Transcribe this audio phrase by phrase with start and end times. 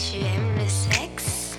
[0.00, 1.58] Tu aimes le sexe?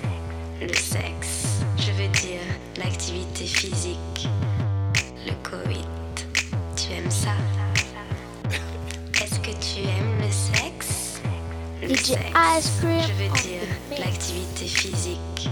[0.60, 2.40] Le sexe, je veux dire
[2.76, 4.28] l'activité physique,
[5.24, 5.86] le Covid.
[6.76, 7.34] Tu aimes ça?
[9.22, 11.20] Est-ce que tu aimes le sexe?
[11.82, 13.62] Le sexe, je veux dire
[13.96, 15.48] l'activité physique.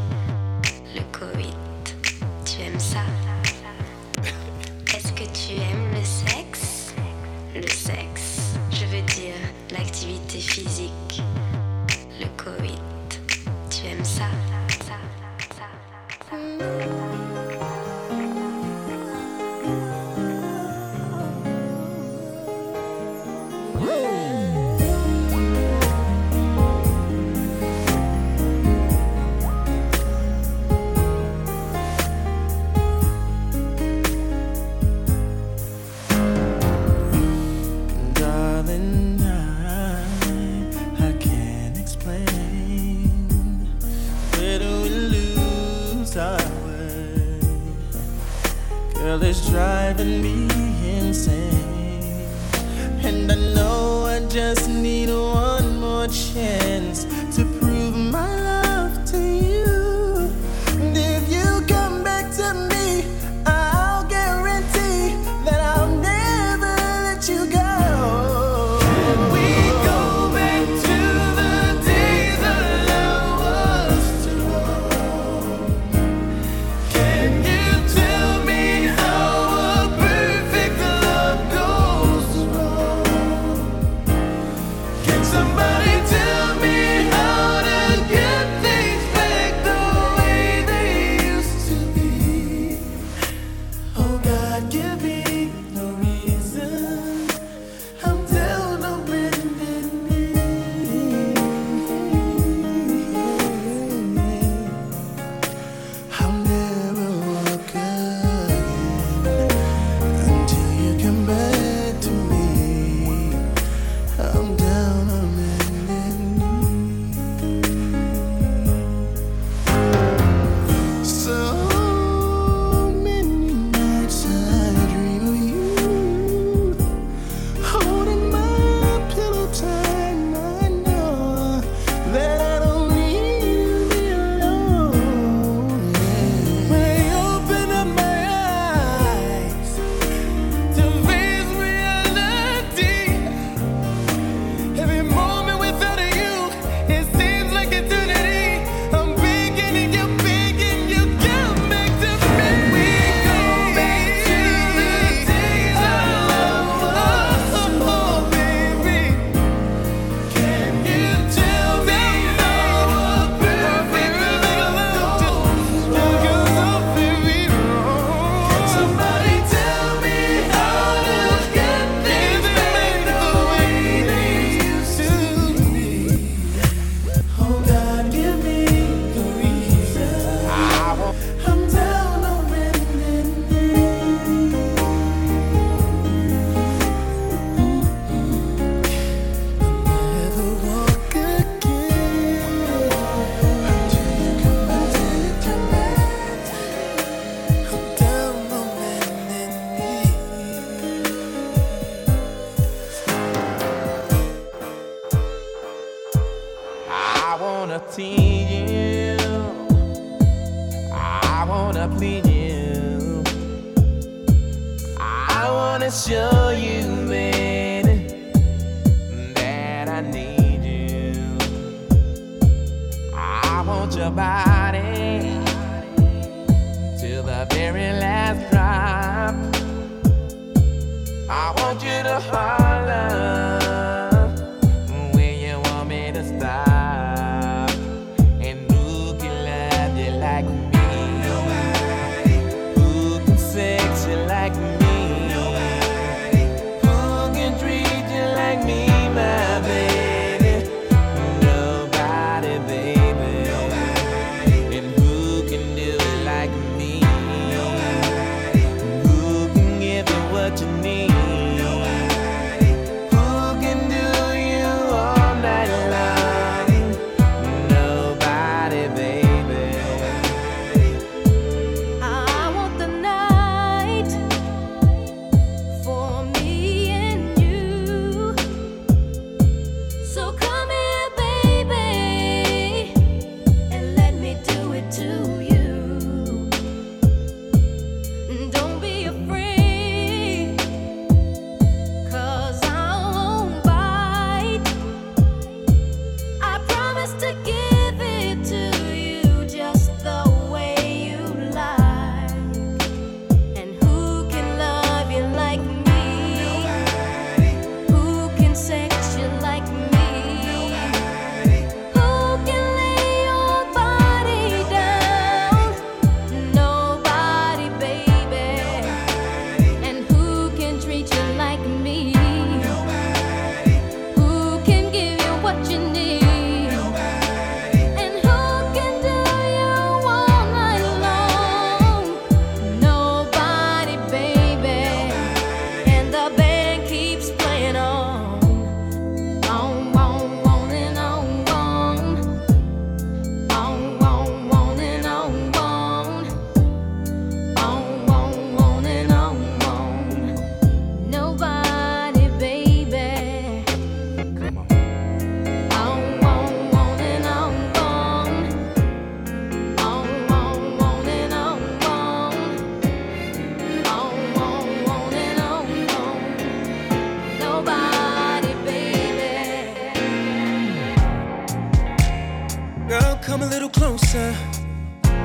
[374.01, 374.35] closer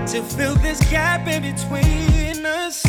[0.07, 2.85] to fill this gap in between us.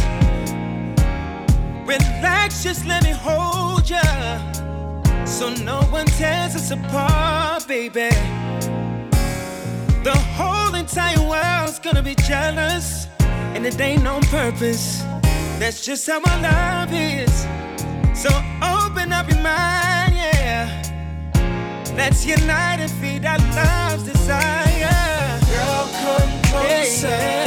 [1.86, 4.02] Relax, just let me hold ya.
[5.24, 8.10] So no one tears us apart, baby.
[10.02, 13.08] The whole entire world's gonna be jealous,
[13.54, 15.02] and it ain't on purpose.
[15.58, 17.46] That's just how our love is.
[18.14, 18.30] So
[18.62, 20.82] open up your mind, yeah.
[21.96, 24.65] Let's unite and feed our love's desire
[26.84, 27.45] so yeah.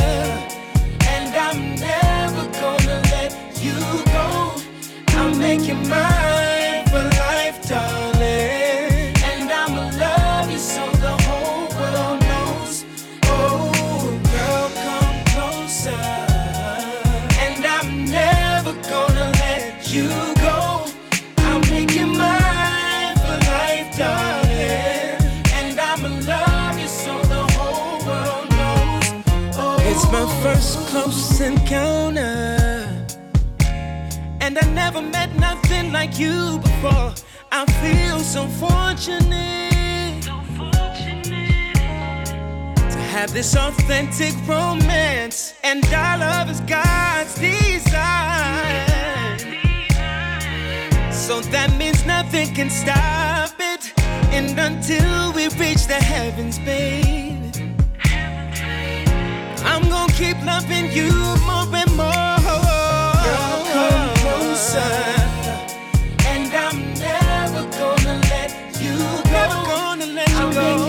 [31.50, 32.88] encounter.
[34.42, 37.14] And I never met nothing like you before.
[37.52, 41.76] I feel so fortunate, so fortunate.
[42.94, 45.54] to have this authentic romance.
[45.64, 48.88] And our love is God's design.
[51.12, 53.94] So that means nothing can stop it.
[54.38, 57.29] And until we reach the heavens, babe
[60.20, 61.10] keep loving you
[61.48, 62.36] more and more.
[63.26, 64.94] Girl, come closer.
[66.32, 66.78] And I'm
[67.08, 68.52] never gonna let
[68.84, 69.32] you go.
[69.32, 70.89] Never gonna let you go.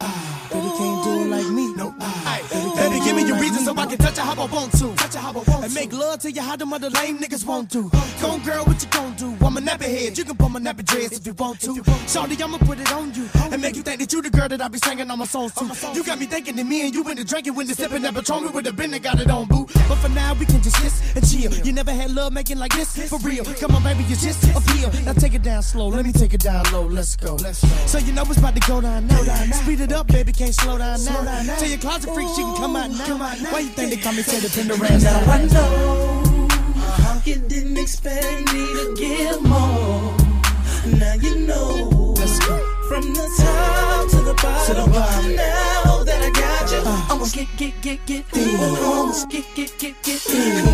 [0.00, 1.74] Baby can't do it like me.
[1.74, 1.94] No.
[2.00, 2.42] I.
[2.76, 4.99] Baby, give me your reason so I can touch it how I want to.
[5.62, 7.90] And make love to you how them other lame niggas want to.
[8.20, 9.36] Go girl, what you gon' do?
[9.44, 10.18] I'm a nappy head.
[10.18, 11.82] You can pull my nappy dress if you want to.
[12.06, 14.60] Shorty, I'ma put it on you and make you think that you the girl that
[14.60, 15.64] I be singing on my songs to.
[15.94, 18.14] You got me thinking that me and you in the drinking when the sipping that
[18.14, 19.66] Patron, we would have been and got it on, boo.
[19.88, 21.66] But for now, we can just kiss and chill.
[21.66, 23.44] You never had love making like this for real.
[23.44, 24.90] Come on, baby, you just appeal.
[25.04, 25.88] Now take it down slow.
[25.88, 26.82] Let me take it down low.
[26.82, 27.36] Let's go.
[27.36, 29.22] So you know it's about to go down now.
[29.52, 31.56] Speed it up, baby, can't slow down now.
[31.58, 33.18] Tell your closet freak she can come out now.
[33.50, 35.02] Why you think they call me Teddy Pendergrass?
[35.02, 36.48] Now I know
[37.24, 40.14] you didn't expect me to give more.
[40.98, 42.14] Now you know.
[42.90, 44.66] From the top to the bottom.
[44.66, 45.36] To the bottom.
[45.36, 47.06] Now that I got you, Uh.
[47.10, 48.24] I'ma get, get, get, get.
[48.34, 50.20] I'ma get, get, get, get.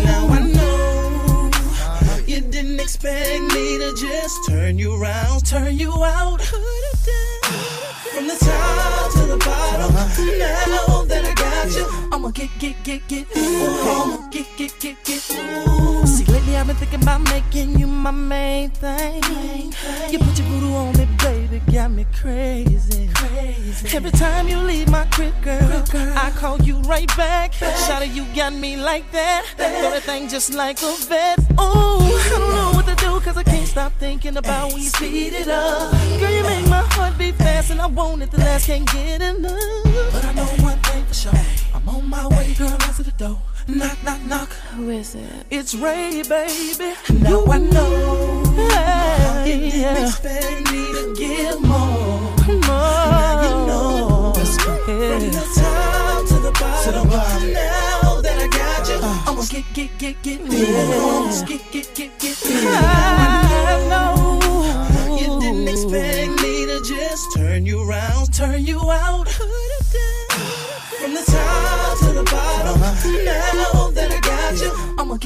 [0.03, 1.51] Now I know
[2.25, 6.41] you didn't expect me to just turn you around, turn you out.
[8.17, 8.27] Put it down.
[8.27, 9.93] From the top to the bottom.
[9.93, 13.27] Now that I got you, I'ma get, get, get, get.
[13.35, 15.31] I'ma get, get, get, get.
[15.67, 16.05] Ooh.
[16.07, 19.21] See, lately I've been thinking about making you my main thing.
[20.09, 23.07] You put your voodoo on me, baby, got me crazy.
[23.93, 25.83] Every time you leave my crib, girl,
[26.15, 27.53] I call you right back.
[27.53, 29.45] Shawty, you got me like that.
[29.57, 31.39] Throw that thing just like a vet.
[31.39, 34.89] Ooh, I don't know what to do, cause I can't stop thinking about when you
[34.89, 35.91] speed it up.
[36.19, 39.21] Girl, you make my heart beat fast, and I want it the last, can't get
[39.21, 39.83] enough.
[40.11, 41.31] But I know one thing for sure.
[41.73, 43.39] I'm on my way, girl, answer the door.
[43.67, 44.49] Knock, knock, knock.
[44.75, 45.45] Who is it?
[45.49, 46.93] It's Ray, baby.
[47.19, 48.43] Now I know.
[48.55, 50.05] Hey, You didn't yeah.
[50.05, 52.21] expect me to give more.
[52.47, 52.61] More.
[52.67, 54.33] Now you know.
[54.35, 55.19] Yeah.
[55.19, 56.83] From the top to the bottom.
[56.93, 57.53] To the bottom.
[57.53, 59.23] Now that I got you, Uh.
[59.27, 60.39] I'ma get, get, get, get.
[60.41, 62.37] I'ma get, get, get, get.
[62.45, 63.66] I know.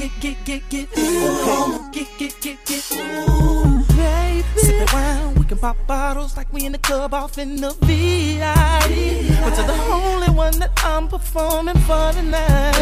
[0.02, 0.88] Get, get, get, get.
[0.98, 2.90] I'ma get, get, get, get.
[2.90, 4.44] Baby.
[4.56, 7.70] Sip it round, we can pop bottles like we in the club off in the
[7.82, 9.38] VIP.
[9.40, 12.76] But to the only one that I'm performing for tonight.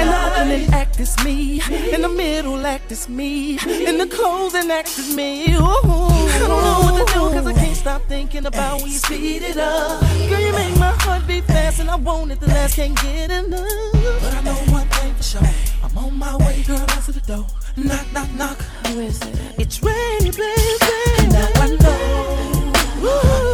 [0.00, 4.70] And the opening act is me, in the middle act is me, in the closing
[4.70, 5.54] act is me.
[5.54, 5.60] Ooh.
[5.60, 9.42] I don't know what to do cause I can't stop thinking about when you speed
[9.42, 10.00] it up.
[10.00, 13.30] Girl, you make my heart beat fast and I want it the last, can't get
[13.30, 13.68] enough.
[13.92, 15.42] But I know one thing for sure,
[15.82, 17.46] I'm on my way, girl, answer the door.
[17.76, 18.58] Knock, knock, knock.
[18.86, 19.38] Who is it?
[19.58, 21.28] It's rainy, baby.
[21.32, 22.72] Now I know
[23.02, 23.49] you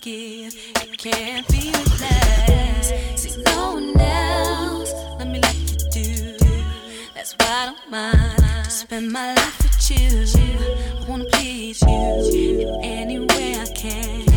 [0.00, 3.18] give, it can't be replaced.
[3.18, 6.36] See, no one else, let me like you do.
[7.14, 10.24] That's why I don't mind to spend my life with you.
[11.00, 14.31] I wanna please you in any way I can.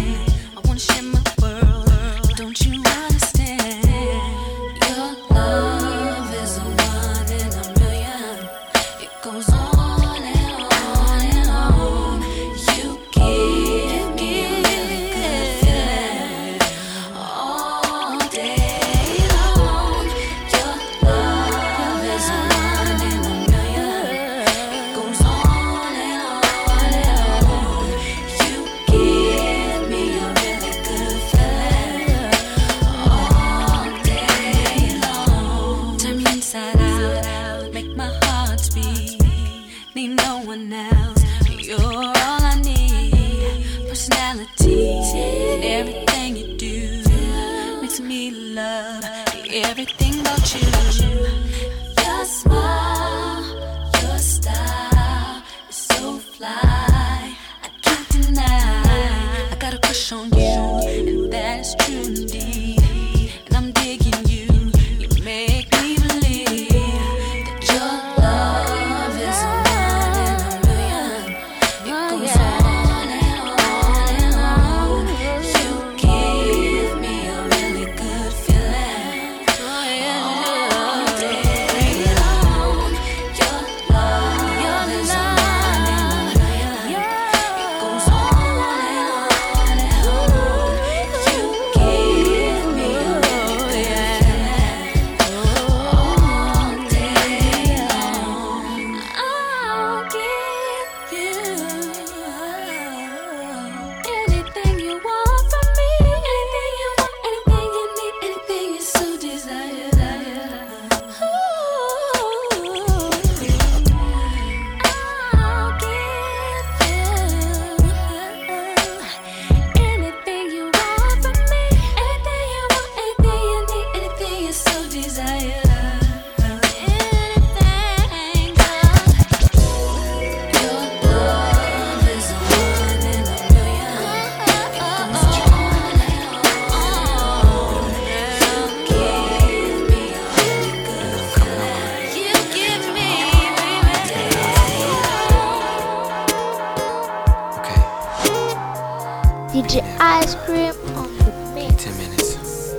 [149.76, 151.84] DJ Ice Cream on the mix.
[151.84, 152.72] 10 minutes.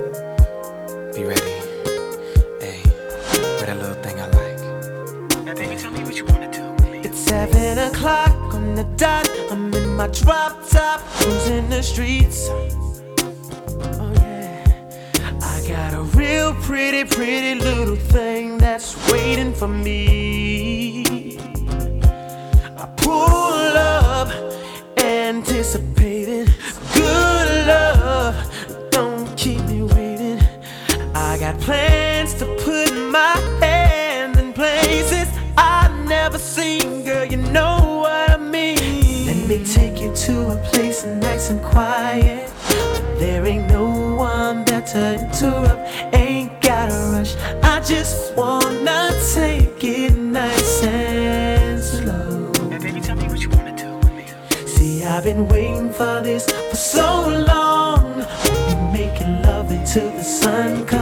[1.15, 1.53] Be ready.
[2.59, 5.45] Hey, with that little thing I like.
[5.45, 7.01] Now, baby, tell me what you wanna do with me.
[7.01, 9.29] It's seven o'clock on the dot.
[9.51, 12.49] I'm in my drop top, cruising the streets.
[12.49, 14.65] Oh yeah,
[15.43, 20.36] I got a real pretty, pretty little thing that's waiting for me.
[31.67, 35.27] Plans to put my hand in places
[35.59, 37.25] I've never seen, girl.
[37.25, 39.27] You know what I mean.
[39.27, 42.53] Let me take you to a place nice and quiet.
[43.19, 45.83] There ain't no one there to interrupt.
[46.15, 47.35] Ain't gotta rush.
[47.65, 49.01] I just wanna
[49.35, 52.53] take it nice and slow.
[52.71, 54.27] Now, baby, tell me what you wanna do with me.
[54.67, 57.09] See, I've been waiting for this for so
[57.53, 58.25] long.
[58.93, 60.96] Making love until the sun comes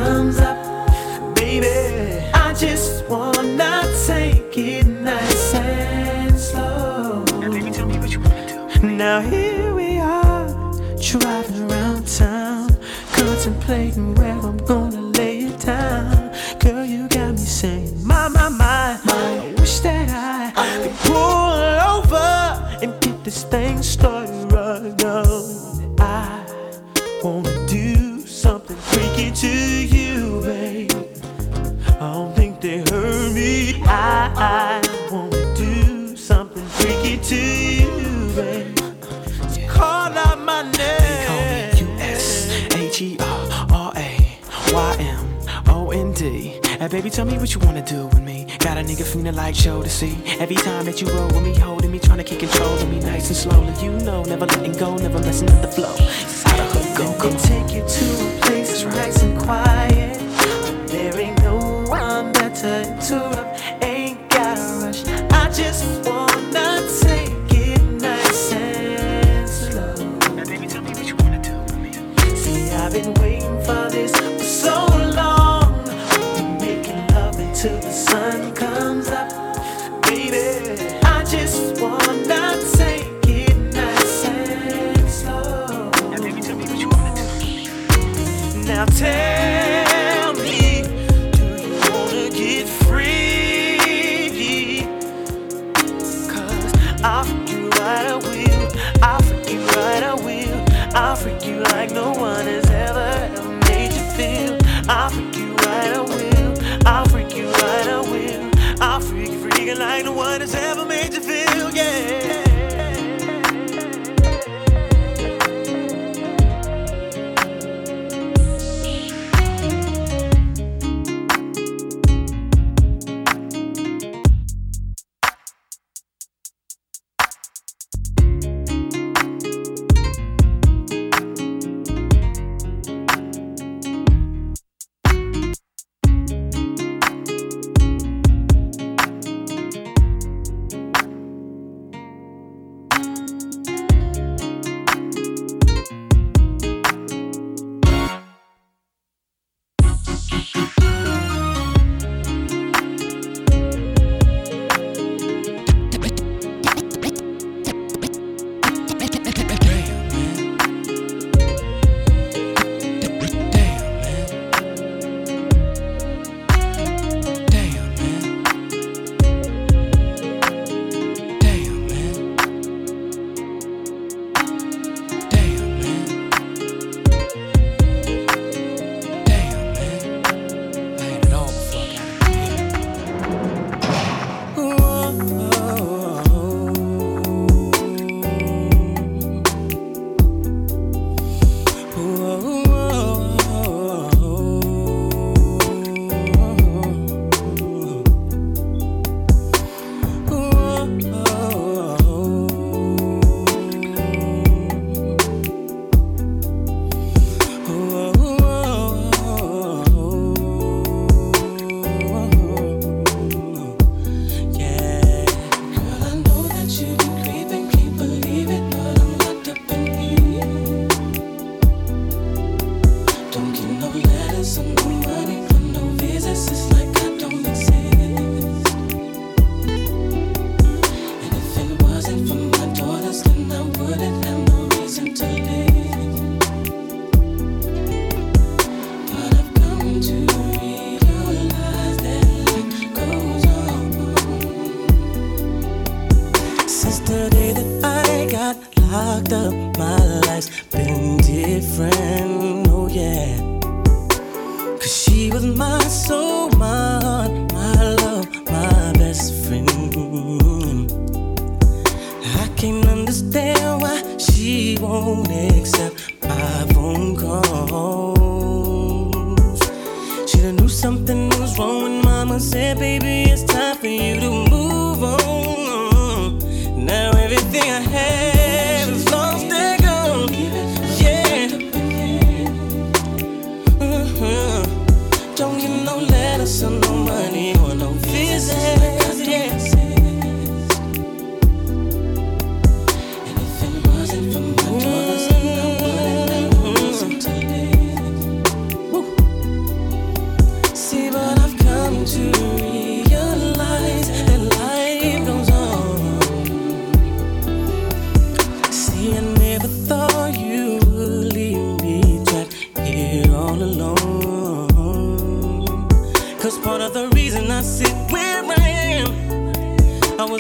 [47.85, 48.47] do with me.
[48.59, 50.17] Got a nigga feeling like show to see.
[50.41, 52.99] Every time that you roll with me, holding me, trying to keep control of me,
[53.01, 53.73] nice and slowly.
[53.83, 55.95] You know, never letting go, never messing up the flow.
[55.99, 57.31] It's go, Let go.
[57.39, 58.24] take you to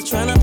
[0.04, 0.33] this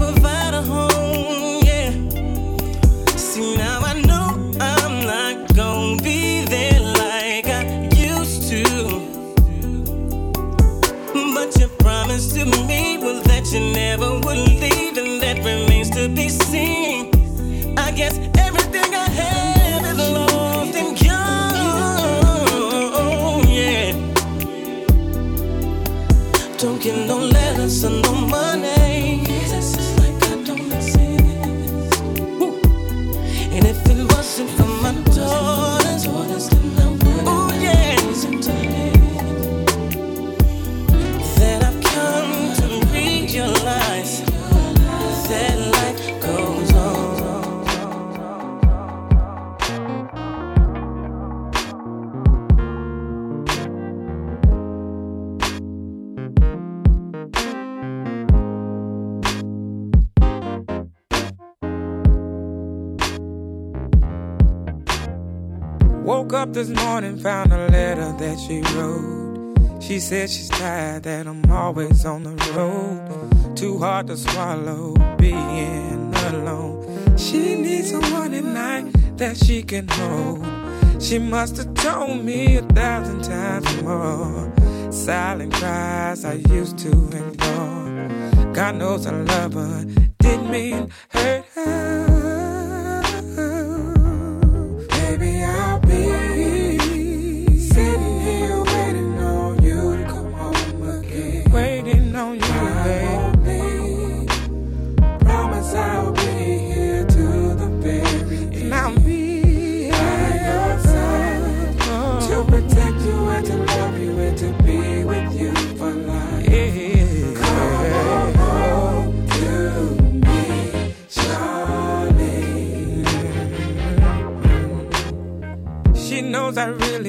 [70.12, 73.56] said she's tired that I'm always on the road.
[73.56, 77.18] Too hard to swallow being alone.
[77.18, 80.46] She needs someone at night that she can hold.
[81.02, 84.52] She must have told me a thousand times more.
[84.92, 88.52] Silent cries I used to ignore.
[88.52, 89.86] God knows I love her,
[90.20, 91.91] didn't mean hurt her.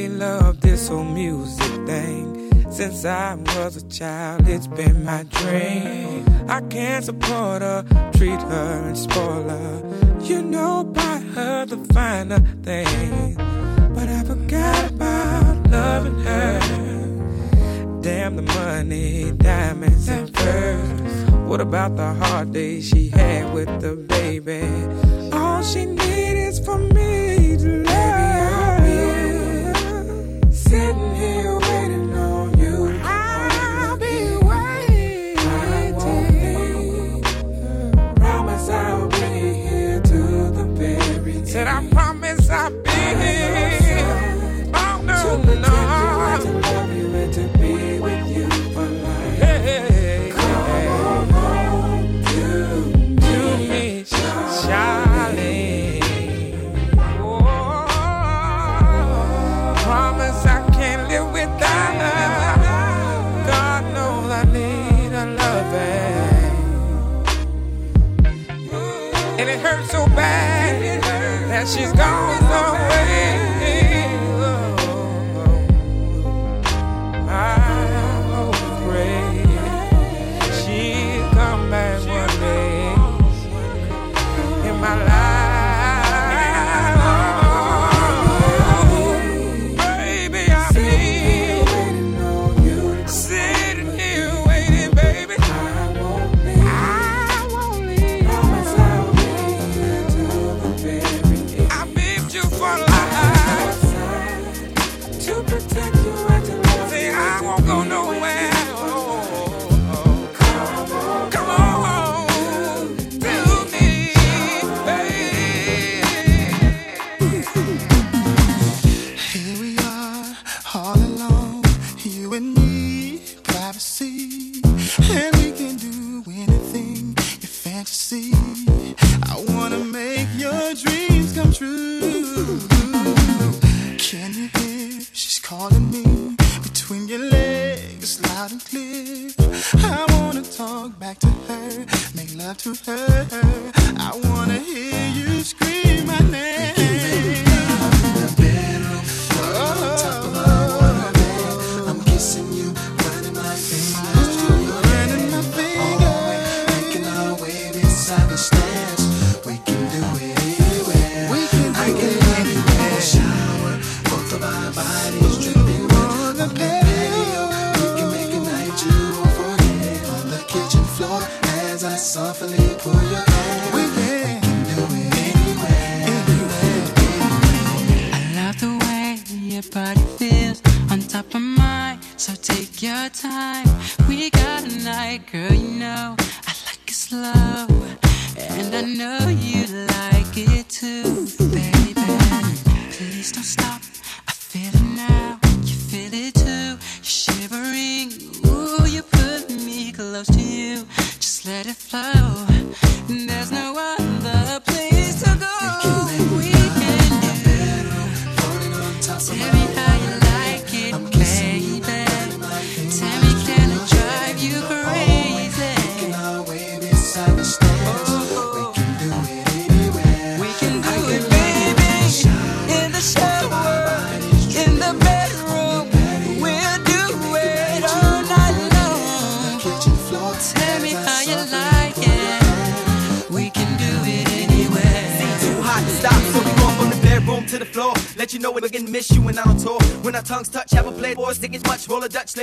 [0.09, 2.71] really this whole music thing.
[2.71, 6.25] Since I was a child, it's been my dream.
[6.49, 7.85] I can't support her,
[8.17, 10.19] treat her and spoil her.
[10.21, 13.37] You know, buy her the finer things.
[13.95, 18.01] But I forgot about loving her.
[18.01, 21.31] Damn the money, diamonds and furs.
[21.49, 24.63] What about the hard days she had with the baby?
[25.33, 27.22] All she needs is for me.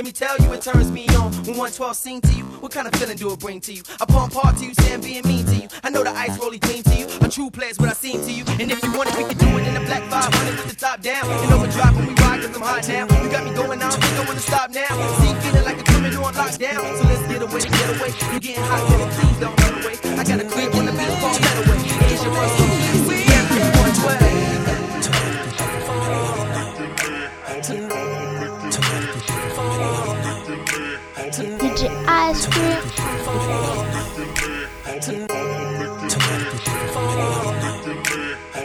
[0.00, 1.28] Let me tell you, it turns me on.
[1.44, 3.82] When 112 sing to you, what kind of feeling do it bring to you?
[4.00, 5.68] I pump hard to you, say being mean to you.
[5.84, 7.04] I know the ice rolly clean to you.
[7.20, 8.42] A true player's what I seem to you.
[8.56, 10.80] And if you want it, we can do it in the black 500 with the
[10.80, 11.28] top down.
[11.28, 13.04] And overdrive when we ride, cause I'm hot now.
[13.20, 14.88] You got me going, I don't think I wanna stop now.
[15.20, 16.80] See, feeling like a criminal on lockdown.
[16.96, 18.10] So let's get away, get away.
[18.32, 19.94] You getting hot, baby, please don't run away.
[20.16, 20.79] I got a crib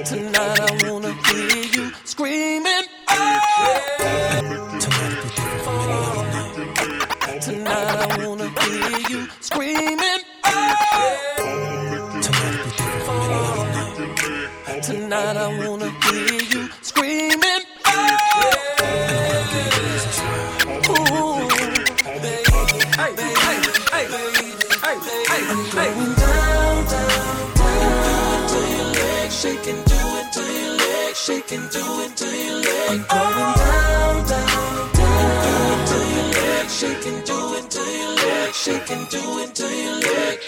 [0.06, 2.86] Tonight I wanna hear you screaming.
[3.10, 3.16] Oh!
[7.42, 10.22] Tonight I wanna hear you screaming.
[10.46, 10.52] Oh!
[14.84, 15.90] Tonight I wanna
[38.66, 40.46] shaking, do it to your legs.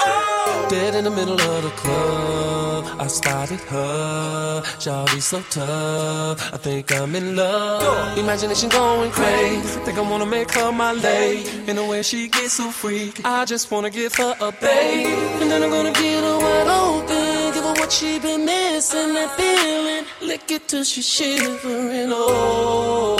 [0.69, 4.61] Dead in the middle of the club, I spotted her.
[4.83, 8.17] Shawty so tough, I think I'm in love.
[8.17, 11.47] Imagination going crazy, think I wanna make her my lady.
[11.69, 15.13] In the way she gets so freaky, I just wanna give her a baby.
[15.41, 19.29] And then I'm gonna get her wide open, give her what she been missing, that
[19.37, 20.05] feeling.
[20.27, 23.17] Lick it till she's shivering, oh.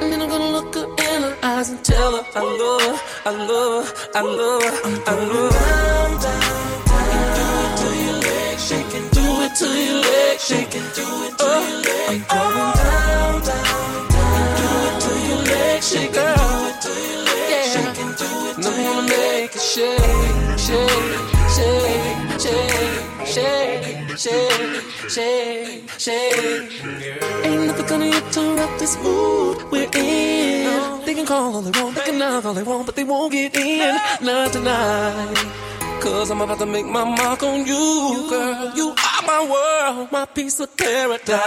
[0.00, 3.15] And then I'm gonna look her in her eyes and tell her I love her,
[3.26, 5.58] I love her, I love her, I love her.
[5.58, 10.86] Down, down, down, do it to your legs shaking, do it to your legs shaking,
[10.94, 12.24] do it to your legs.
[12.30, 17.22] I'm going down, down, down, do it to your legs shaking, do it to your
[17.26, 18.94] legs shaking, do it to your legs.
[18.94, 21.18] wanna make it shake, shake,
[21.50, 26.70] shake, shake, shake, shake, shake, shake.
[27.42, 29.85] Ain't nothing gonna interrupt this mood we're
[31.26, 33.98] call all they want, they can knock all they want, but they won't get in.
[34.22, 35.34] Not tonight.
[36.00, 38.72] Cause I'm about to make my mark on you, girl.
[38.76, 41.40] You are my world, my piece of paradise.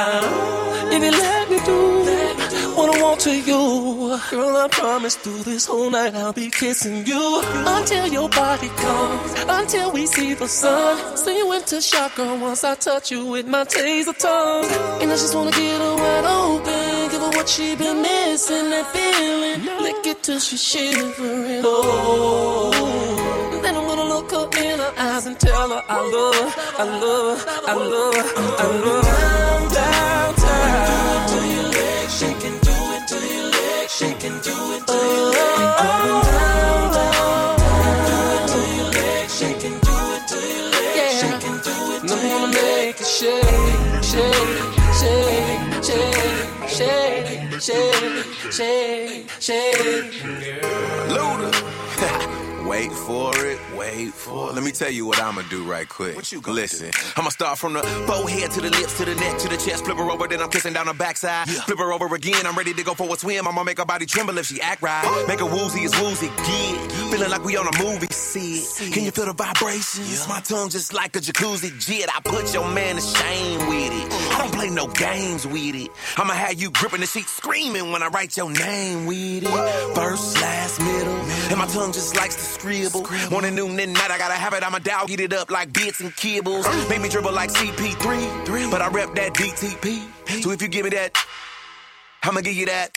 [0.94, 2.29] If you let me do
[2.80, 7.06] what I want to you, girl, I promise through this whole night I'll be kissing
[7.06, 7.42] you
[7.76, 11.18] until your body comes, until we see the sun.
[11.18, 11.82] So you went to
[12.16, 14.64] girl, once I touch you with my taser tongue.
[15.02, 18.88] And I just wanna get her wide open, give her what she been missing, that
[18.94, 19.60] feeling.
[19.84, 21.62] Lick it till she's shivering.
[21.66, 22.72] Oh.
[23.62, 26.86] Then I'm gonna look her in her eyes and tell her I love her, I
[27.04, 29.20] love her, I love her, I love her.
[29.20, 29.49] Down,
[41.20, 44.74] shake, and do it to your leg, shake, shake,
[46.70, 50.14] shake, shake, shake, shake.
[51.10, 52.39] Luda.
[52.70, 54.54] Wait for it, wait for it.
[54.54, 56.16] Let me tell you what I'ma do right quick.
[56.16, 59.40] What you gonna Listen, I'ma start from the forehead to the lips, to the neck,
[59.40, 61.50] to the chest, flip her over, then I'm kissing down her backside.
[61.50, 63.48] Flip her over again, I'm ready to go for a swim.
[63.48, 65.26] I'ma make her body tremble if she act right.
[65.28, 66.92] Make her woozy as woozy, get.
[67.10, 68.94] Feeling like we on a movie set.
[68.94, 70.28] Can you feel the vibrations?
[70.28, 72.08] My tongue just like a jacuzzi jet.
[72.16, 74.14] I put your man to shame with it.
[74.14, 74.36] Uh-huh.
[74.36, 75.90] I don't play no games with it.
[76.18, 79.96] I'ma have you gripping the sheet, screaming when I write your name with it.
[79.96, 83.06] First, last, middle, and my tongue just likes to scribble.
[83.32, 84.64] Morning, noon, and night, I gotta have it.
[84.64, 86.66] I'm a dog, get it up like bits and kibbles.
[86.90, 90.42] Make me dribble like CP3, but I rep that DTP.
[90.44, 91.16] So if you give me that,
[92.24, 92.92] I'ma give you that.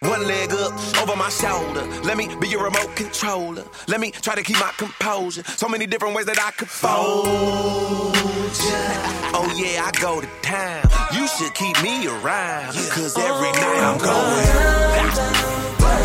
[0.00, 0.72] One leg up
[1.02, 1.84] over my shoulder.
[2.04, 3.64] Let me be your remote controller.
[3.88, 5.42] Let me try to keep my composure.
[5.42, 9.32] So many different ways that I could fold ya.
[9.34, 10.84] Oh yeah, I go to town.
[11.12, 12.74] You should keep me around.
[12.94, 15.58] Cause every night I'm going.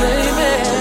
[0.04, 0.73] Baby,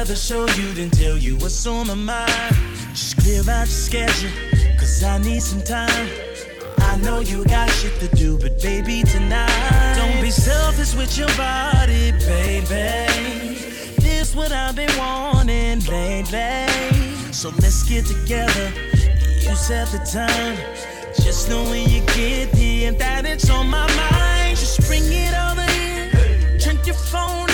[0.00, 2.56] rather show you than tell you what's on my mind.
[2.94, 4.30] Just clear out your schedule,
[4.78, 6.08] cause I need some time.
[6.78, 9.94] I know you got shit to do, but baby, tonight.
[9.98, 13.58] Don't be selfish with your body, baby.
[14.00, 16.64] This what I've been wanting lately.
[17.30, 18.72] So let's get together.
[19.44, 20.56] You set the time.
[21.22, 24.56] Just know when you get here that it's on my mind.
[24.56, 26.58] Just bring it over here.
[26.58, 27.49] Turn your phone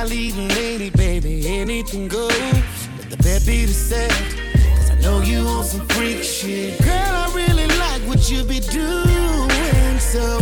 [0.00, 1.46] my leading lady, baby.
[1.46, 2.30] Anything goes.
[2.30, 4.10] Let the bed be the set.
[4.76, 6.78] Cause I know you want some freak shit.
[6.82, 9.98] Girl, I really like what you be doing.
[9.98, 10.40] So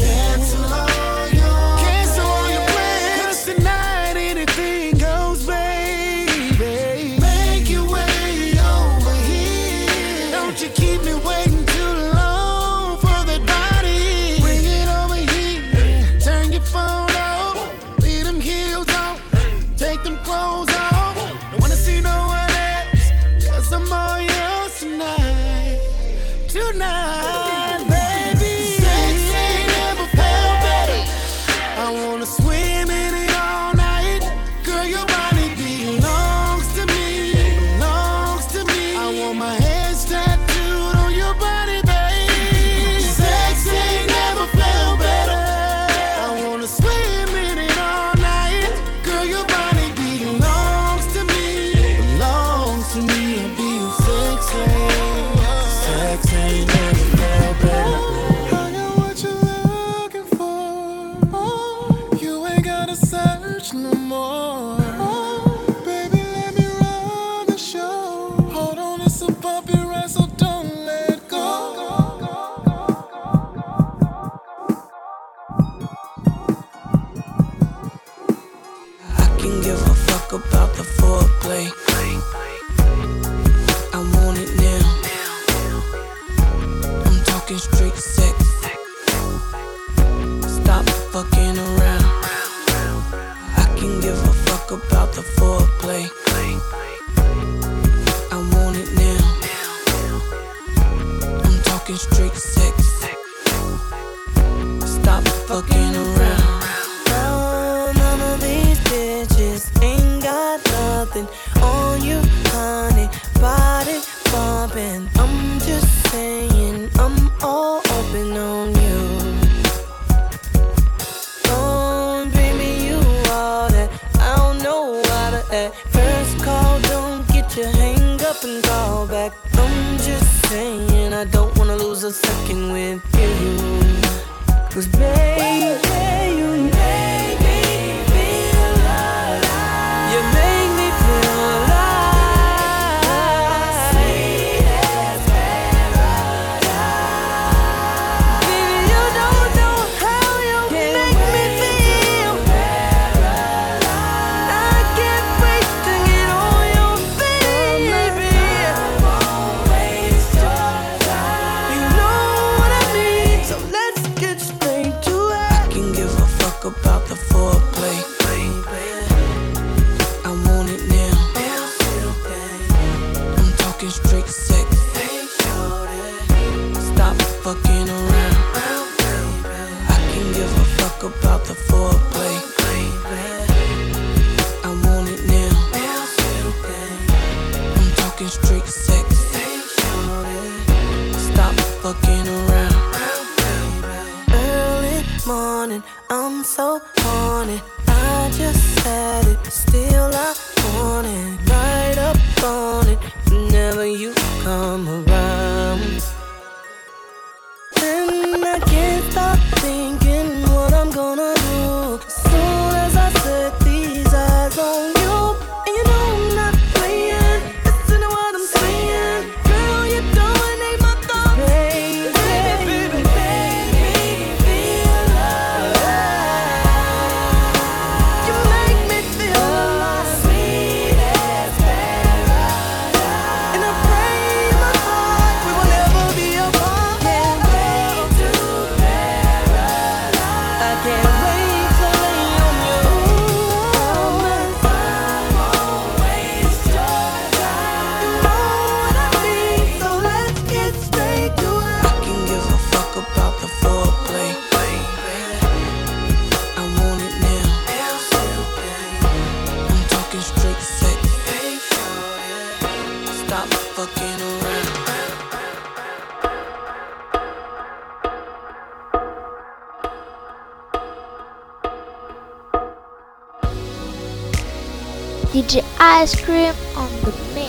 [275.38, 277.47] DJ Ice Cream on the mix.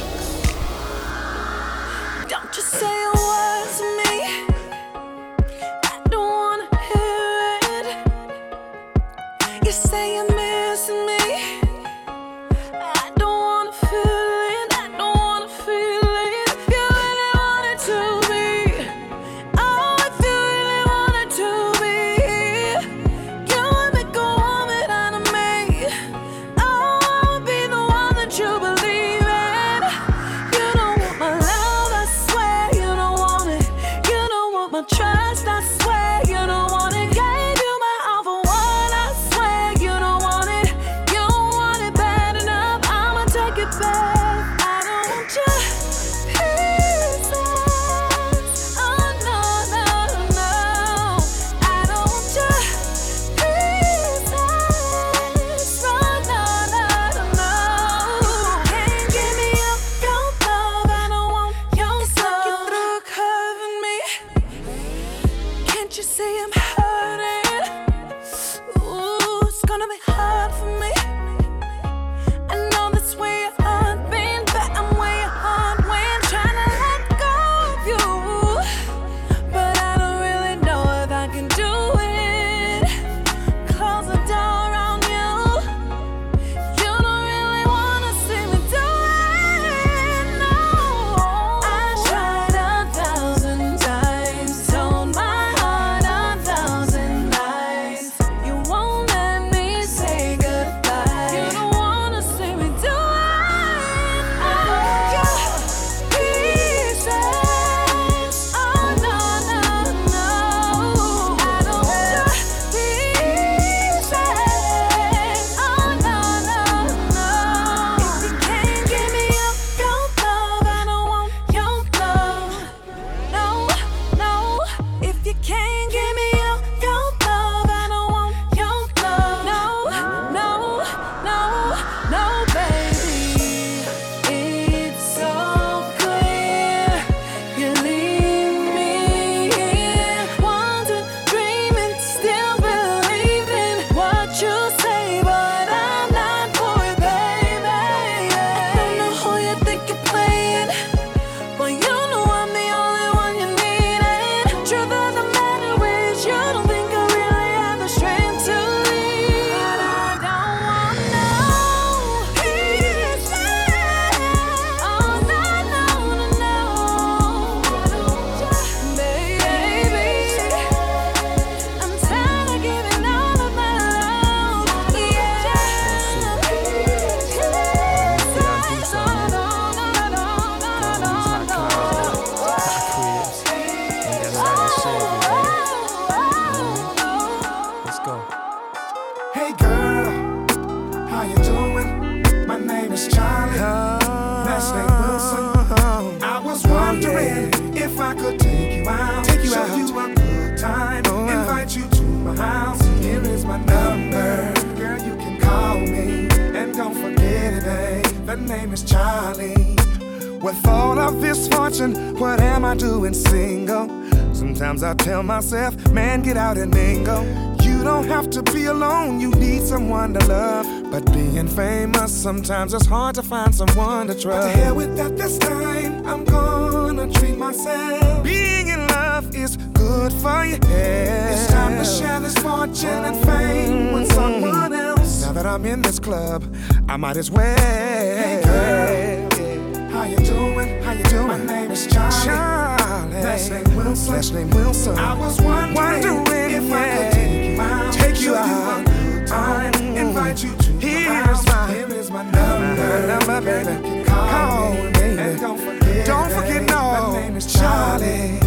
[244.97, 246.75] I was wondering, wondering if yeah.
[246.75, 248.89] I could take, take you out.
[249.31, 249.95] I mm.
[249.97, 251.45] invite you to my, house.
[251.45, 254.03] my, here is my number, number, baby.
[254.05, 257.11] Call, me, and don't forget, don't forget, no.
[257.11, 258.39] My name is Charlie.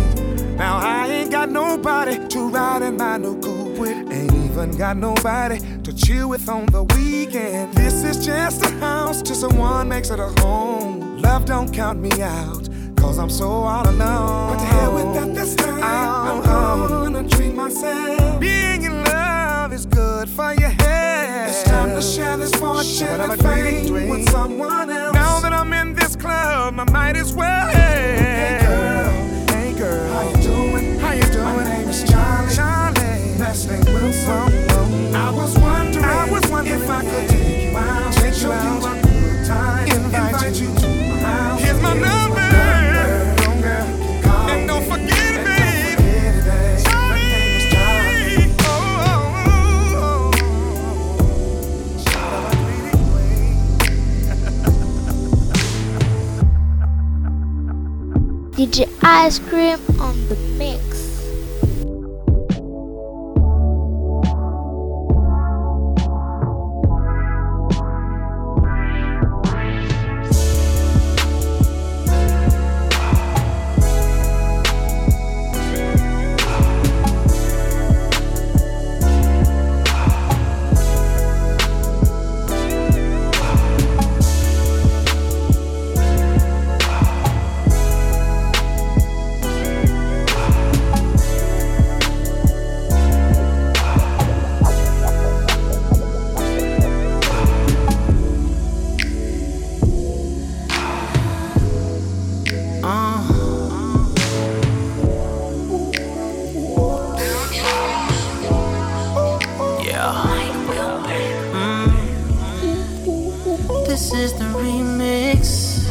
[0.57, 4.12] Now I ain't got nobody to ride in my new coupe with.
[4.12, 7.74] Ain't even got nobody to chill with on the weekend.
[7.74, 11.20] This is just a house till someone makes it a home.
[11.22, 12.68] Love don't count me out.
[13.03, 14.50] Cause I'm so all alone.
[14.50, 15.82] What the hell with that this time?
[15.82, 16.86] I'm uh-huh.
[17.03, 18.40] gonna treat myself.
[18.40, 21.50] Being in love is good for your head.
[21.50, 25.14] It's time to share this fortune and fame with someone else.
[25.14, 27.68] Now that I'm in this club, I might as well.
[27.70, 29.57] Hey, girl.
[29.57, 30.12] Hey, girl.
[30.12, 30.98] How you doing?
[31.00, 31.44] How you doing?
[31.44, 32.55] My name is Charlie.
[32.55, 33.38] Charlie.
[33.38, 35.14] Last name Wilson.
[35.16, 38.12] I was wondering, I was wondering if I could take you out.
[38.12, 38.84] Take you out.
[39.90, 41.61] Invite, invite you to my house.
[41.61, 42.12] Here's my number.
[58.63, 60.82] DJ Ice Cream on the mix.
[114.13, 115.89] This is the remix.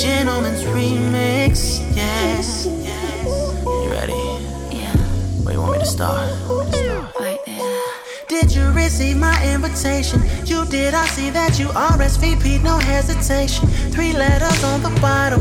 [0.00, 1.82] Gentleman's remix.
[1.96, 2.66] Yes.
[2.66, 4.12] You ready?
[4.70, 4.96] Yeah.
[5.42, 6.30] Where you want me to start?
[7.18, 7.82] Right there.
[8.28, 10.22] Did you receive my invitation?
[10.44, 10.94] You did.
[10.94, 13.66] I see that you RSVP, no hesitation.
[13.90, 15.40] Three letters on the bottom.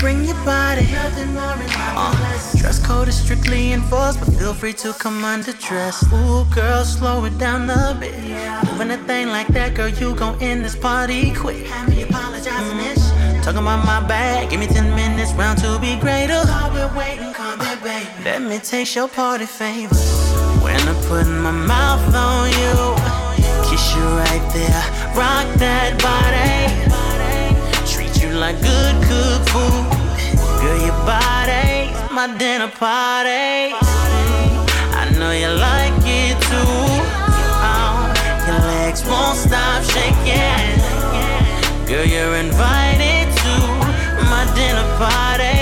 [0.00, 0.90] Bring your body.
[0.92, 6.04] Nothing Uh, dress code is strictly enforced, but feel free to come undressed.
[6.12, 8.14] Ooh, girl, slow it down a bit.
[8.66, 11.66] Moving a thing like that, girl, you gon' end this party quick.
[11.66, 12.04] Have me
[13.18, 13.42] Mm.
[13.42, 16.42] Talking about my bag, give me 10 minutes, round to be greater.
[18.24, 20.32] Let me taste your party favors.
[20.62, 22.74] When I'm putting my mouth on you,
[23.68, 24.82] kiss you right there,
[25.16, 26.56] rock that body.
[27.92, 29.84] Treat you like good cooked food.
[30.60, 31.77] Girl, your body's
[32.18, 33.70] my dinner party.
[35.00, 36.74] I know you like it too.
[37.62, 37.94] Oh,
[38.48, 40.80] your legs won't stop shaking.
[41.86, 43.54] Girl, you're invited to
[44.32, 45.57] my dinner party.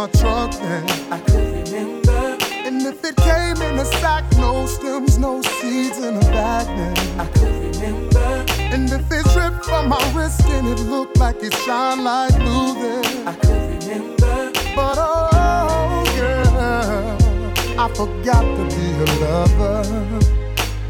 [0.00, 0.84] My truck then.
[1.12, 2.38] I could remember.
[2.66, 7.20] And if it came in a sack, no stems, no seeds in a bag then.
[7.20, 8.44] I could remember.
[8.74, 12.72] And if it dripped from my wrist and it looked like it shine like blue
[12.80, 13.28] then.
[13.28, 14.52] I could remember.
[14.74, 19.82] But oh yeah, I forgot to be a lover.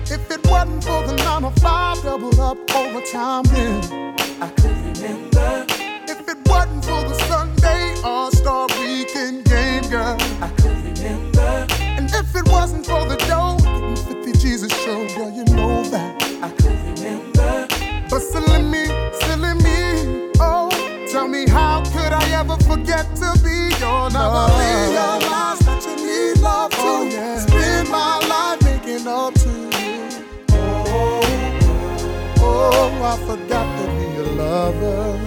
[0.05, 5.80] If it wasn't for the nine to five doubled up overtime, then I could remember.
[8.03, 11.67] All Star Weekend game, girl, I could remember.
[11.81, 16.23] And if it wasn't for the dough, getting 50 Jesus show, girl, you know that
[16.43, 17.69] I could remember.
[18.09, 18.87] But silly me,
[19.21, 20.71] silly me, oh,
[21.11, 24.51] tell me how could I ever forget to be your love?
[24.51, 24.91] Oh.
[24.91, 30.25] realize that you need love to oh, spend my life making up to you.
[30.53, 31.21] Oh,
[32.39, 35.19] oh, I forgot to be a lover.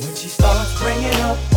[0.00, 1.49] When she starts bringing up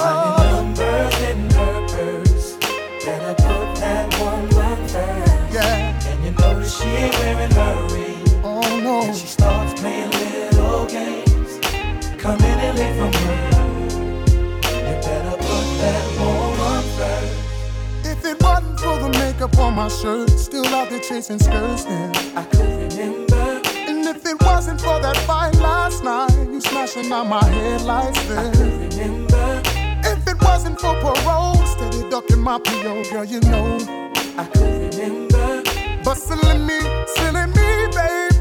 [0.00, 2.56] Finding numbers in her purse.
[3.04, 5.54] Better put that woman first.
[5.54, 6.08] Yeah.
[6.08, 8.22] And you know she ain't wearing her ring.
[8.44, 9.02] Oh, no.
[9.02, 11.58] And she starts playing little games.
[12.22, 13.54] Coming in late from work.
[14.64, 18.06] You better put that woman first.
[18.06, 22.14] If it wasn't for the makeup on my shirt, still out there chasing skirts, then
[22.36, 23.62] I could remember.
[23.88, 28.77] And if it wasn't for that fight last night, you smashing my headlights, then I
[28.98, 29.62] remember.
[30.04, 33.78] If it wasn't for parole, steady ducking my PO, girl, you know
[34.36, 35.62] I could remember.
[36.04, 36.80] But silly me,
[37.14, 38.32] silly me, babe.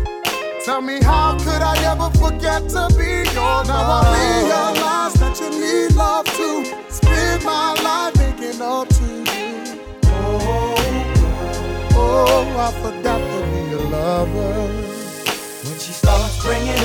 [0.65, 5.49] Tell me how could I ever forget to be your Now I realize that you
[5.49, 9.81] need love to spend my life making up to you.
[10.05, 10.75] Oh,
[11.93, 14.53] oh, oh I forgot to be a lover.
[15.63, 16.76] When she starts bringing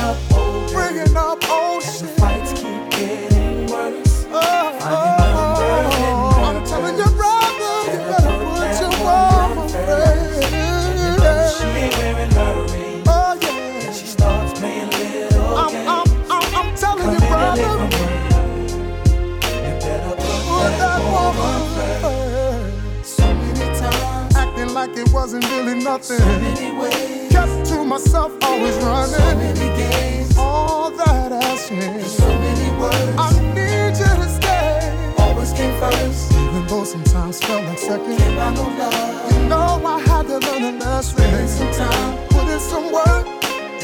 [25.33, 26.19] wasn't really nothing.
[26.19, 29.39] so many ways, Kept to myself, always so running.
[29.39, 32.07] many games, All that has changed.
[32.07, 33.17] so many words.
[33.17, 35.15] I need you to stay.
[35.19, 36.33] Always came first.
[36.33, 38.19] Even though sometimes felt like second.
[38.19, 39.33] Can't buy no love.
[39.33, 41.17] You know I had to learn a lesson.
[41.17, 43.27] Spend some time, Put in some work.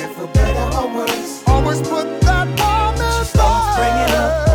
[0.03, 4.48] and for better or worse, Always put that woman She starts bringing up